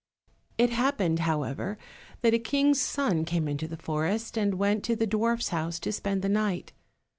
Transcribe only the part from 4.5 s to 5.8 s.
went to the dwarfs' house